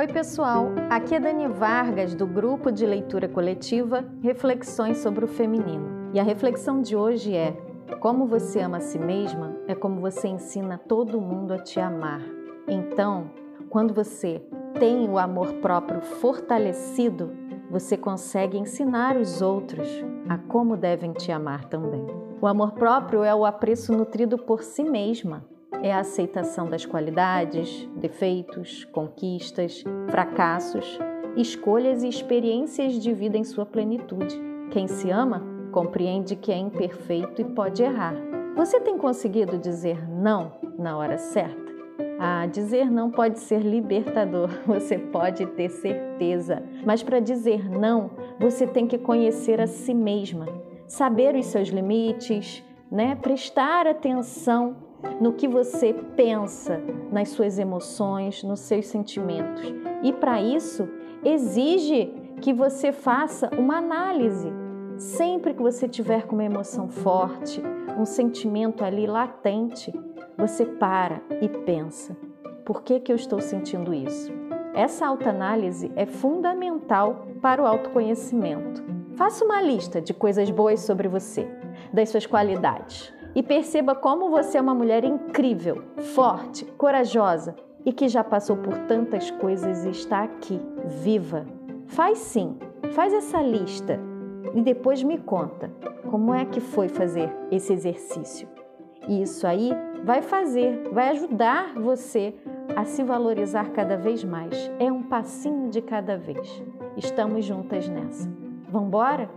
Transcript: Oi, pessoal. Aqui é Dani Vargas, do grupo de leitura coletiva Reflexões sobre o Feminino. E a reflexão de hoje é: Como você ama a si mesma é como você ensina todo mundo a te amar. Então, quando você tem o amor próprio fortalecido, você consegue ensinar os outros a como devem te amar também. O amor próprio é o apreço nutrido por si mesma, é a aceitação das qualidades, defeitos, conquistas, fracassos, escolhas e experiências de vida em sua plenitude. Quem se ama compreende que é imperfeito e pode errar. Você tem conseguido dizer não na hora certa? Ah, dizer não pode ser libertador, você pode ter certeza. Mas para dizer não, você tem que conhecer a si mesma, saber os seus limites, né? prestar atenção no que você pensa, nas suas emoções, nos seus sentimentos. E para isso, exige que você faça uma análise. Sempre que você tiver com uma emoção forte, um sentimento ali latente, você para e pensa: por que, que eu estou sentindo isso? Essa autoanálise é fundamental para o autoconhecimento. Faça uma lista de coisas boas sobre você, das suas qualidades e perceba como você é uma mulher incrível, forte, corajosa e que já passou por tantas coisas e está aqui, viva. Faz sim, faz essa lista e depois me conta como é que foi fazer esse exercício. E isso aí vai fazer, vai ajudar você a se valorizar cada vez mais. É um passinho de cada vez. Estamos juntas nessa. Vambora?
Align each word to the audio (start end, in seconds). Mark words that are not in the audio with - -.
Oi, 0.00 0.06
pessoal. 0.06 0.72
Aqui 0.88 1.14
é 1.14 1.20
Dani 1.20 1.46
Vargas, 1.46 2.14
do 2.14 2.26
grupo 2.26 2.72
de 2.72 2.86
leitura 2.86 3.28
coletiva 3.28 4.02
Reflexões 4.22 4.96
sobre 4.96 5.26
o 5.26 5.28
Feminino. 5.28 6.10
E 6.14 6.18
a 6.18 6.22
reflexão 6.22 6.80
de 6.80 6.96
hoje 6.96 7.36
é: 7.36 7.52
Como 8.00 8.26
você 8.26 8.60
ama 8.60 8.78
a 8.78 8.80
si 8.80 8.98
mesma 8.98 9.54
é 9.68 9.74
como 9.74 10.00
você 10.00 10.26
ensina 10.26 10.78
todo 10.78 11.20
mundo 11.20 11.52
a 11.52 11.58
te 11.58 11.78
amar. 11.78 12.22
Então, 12.66 13.30
quando 13.68 13.92
você 13.92 14.42
tem 14.78 15.06
o 15.06 15.18
amor 15.18 15.52
próprio 15.60 16.00
fortalecido, 16.00 17.30
você 17.70 17.94
consegue 17.94 18.56
ensinar 18.56 19.18
os 19.18 19.42
outros 19.42 19.86
a 20.30 20.38
como 20.38 20.78
devem 20.78 21.12
te 21.12 21.30
amar 21.30 21.66
também. 21.66 22.06
O 22.40 22.46
amor 22.46 22.72
próprio 22.72 23.22
é 23.22 23.34
o 23.34 23.44
apreço 23.44 23.92
nutrido 23.92 24.38
por 24.38 24.62
si 24.62 24.82
mesma, 24.82 25.44
é 25.82 25.92
a 25.92 26.00
aceitação 26.00 26.68
das 26.68 26.84
qualidades, 26.84 27.88
defeitos, 27.96 28.84
conquistas, 28.86 29.82
fracassos, 30.08 30.98
escolhas 31.36 32.02
e 32.02 32.08
experiências 32.08 32.94
de 32.94 33.12
vida 33.12 33.38
em 33.38 33.44
sua 33.44 33.64
plenitude. 33.64 34.40
Quem 34.70 34.86
se 34.86 35.10
ama 35.10 35.42
compreende 35.72 36.36
que 36.36 36.52
é 36.52 36.56
imperfeito 36.56 37.40
e 37.40 37.44
pode 37.44 37.82
errar. 37.82 38.14
Você 38.56 38.80
tem 38.80 38.98
conseguido 38.98 39.56
dizer 39.56 40.08
não 40.08 40.52
na 40.78 40.96
hora 40.96 41.16
certa? 41.16 41.70
Ah, 42.18 42.46
dizer 42.46 42.90
não 42.90 43.10
pode 43.10 43.38
ser 43.38 43.60
libertador, 43.60 44.50
você 44.66 44.98
pode 44.98 45.46
ter 45.46 45.70
certeza. 45.70 46.62
Mas 46.84 47.02
para 47.02 47.20
dizer 47.20 47.70
não, 47.70 48.10
você 48.38 48.66
tem 48.66 48.86
que 48.86 48.98
conhecer 48.98 49.60
a 49.60 49.66
si 49.66 49.94
mesma, 49.94 50.46
saber 50.86 51.34
os 51.34 51.46
seus 51.46 51.68
limites, 51.68 52.62
né? 52.90 53.14
prestar 53.14 53.86
atenção 53.86 54.76
no 55.20 55.32
que 55.32 55.48
você 55.48 55.94
pensa, 56.16 56.80
nas 57.10 57.30
suas 57.30 57.58
emoções, 57.58 58.42
nos 58.42 58.60
seus 58.60 58.86
sentimentos. 58.86 59.64
E 60.02 60.12
para 60.12 60.42
isso, 60.42 60.88
exige 61.24 62.12
que 62.40 62.52
você 62.52 62.92
faça 62.92 63.50
uma 63.56 63.76
análise. 63.76 64.52
Sempre 64.96 65.54
que 65.54 65.62
você 65.62 65.88
tiver 65.88 66.26
com 66.26 66.34
uma 66.34 66.44
emoção 66.44 66.88
forte, 66.88 67.62
um 67.96 68.04
sentimento 68.04 68.84
ali 68.84 69.06
latente, 69.06 69.92
você 70.36 70.66
para 70.66 71.22
e 71.40 71.48
pensa: 71.48 72.16
por 72.64 72.82
que, 72.82 73.00
que 73.00 73.10
eu 73.10 73.16
estou 73.16 73.40
sentindo 73.40 73.94
isso? 73.94 74.32
Essa 74.74 75.06
autoanálise 75.06 75.90
é 75.96 76.06
fundamental 76.06 77.26
para 77.40 77.62
o 77.62 77.66
autoconhecimento. 77.66 78.84
Faça 79.16 79.44
uma 79.44 79.60
lista 79.60 80.00
de 80.00 80.14
coisas 80.14 80.50
boas 80.50 80.80
sobre 80.80 81.08
você, 81.08 81.48
das 81.92 82.08
suas 82.08 82.26
qualidades 82.26 83.12
e 83.34 83.42
perceba 83.42 83.94
como 83.94 84.30
você 84.30 84.58
é 84.58 84.60
uma 84.60 84.74
mulher 84.74 85.04
incrível, 85.04 85.84
forte, 86.14 86.64
corajosa 86.76 87.54
e 87.84 87.92
que 87.92 88.08
já 88.08 88.22
passou 88.22 88.56
por 88.56 88.76
tantas 88.86 89.30
coisas 89.30 89.84
e 89.84 89.90
está 89.90 90.22
aqui, 90.22 90.60
viva. 91.02 91.46
Faz 91.86 92.18
sim, 92.18 92.58
faz 92.92 93.12
essa 93.12 93.40
lista 93.40 93.98
e 94.54 94.60
depois 94.60 95.02
me 95.02 95.18
conta 95.18 95.70
como 96.10 96.34
é 96.34 96.44
que 96.44 96.60
foi 96.60 96.88
fazer 96.88 97.32
esse 97.50 97.72
exercício. 97.72 98.48
E 99.08 99.22
isso 99.22 99.46
aí 99.46 99.72
vai 100.04 100.22
fazer, 100.22 100.88
vai 100.92 101.08
ajudar 101.10 101.74
você 101.74 102.34
a 102.76 102.84
se 102.84 103.02
valorizar 103.02 103.70
cada 103.70 103.96
vez 103.96 104.22
mais. 104.24 104.70
É 104.78 104.90
um 104.92 105.02
passinho 105.02 105.68
de 105.68 105.80
cada 105.80 106.16
vez. 106.16 106.62
Estamos 106.96 107.44
juntas 107.44 107.88
nessa. 107.88 108.30
Vambora? 108.68 109.28